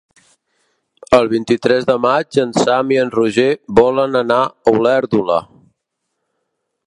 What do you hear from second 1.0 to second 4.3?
El vint-i-tres de maig en Sam i en Roger volen